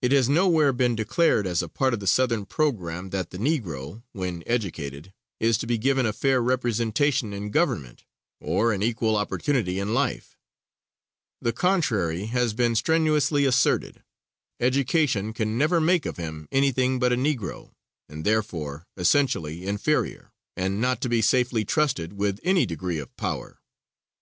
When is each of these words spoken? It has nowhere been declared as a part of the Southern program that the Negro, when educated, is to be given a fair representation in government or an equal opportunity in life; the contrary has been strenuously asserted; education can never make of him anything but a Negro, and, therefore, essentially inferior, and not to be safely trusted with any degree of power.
It 0.00 0.12
has 0.12 0.30
nowhere 0.30 0.72
been 0.72 0.96
declared 0.96 1.46
as 1.46 1.60
a 1.62 1.68
part 1.68 1.92
of 1.92 2.00
the 2.00 2.06
Southern 2.06 2.46
program 2.46 3.10
that 3.10 3.28
the 3.28 3.36
Negro, 3.36 4.02
when 4.12 4.42
educated, 4.46 5.12
is 5.40 5.58
to 5.58 5.66
be 5.66 5.76
given 5.76 6.06
a 6.06 6.14
fair 6.14 6.40
representation 6.42 7.34
in 7.34 7.50
government 7.50 8.04
or 8.40 8.72
an 8.72 8.82
equal 8.82 9.14
opportunity 9.14 9.78
in 9.78 9.92
life; 9.92 10.38
the 11.42 11.52
contrary 11.52 12.24
has 12.32 12.54
been 12.54 12.74
strenuously 12.74 13.44
asserted; 13.44 14.02
education 14.58 15.34
can 15.34 15.58
never 15.58 15.82
make 15.82 16.06
of 16.06 16.16
him 16.16 16.48
anything 16.50 16.98
but 16.98 17.12
a 17.12 17.16
Negro, 17.16 17.72
and, 18.08 18.24
therefore, 18.24 18.86
essentially 18.96 19.66
inferior, 19.66 20.32
and 20.56 20.80
not 20.80 21.02
to 21.02 21.10
be 21.10 21.20
safely 21.20 21.62
trusted 21.62 22.14
with 22.14 22.40
any 22.42 22.64
degree 22.64 22.96
of 22.98 23.14
power. 23.18 23.60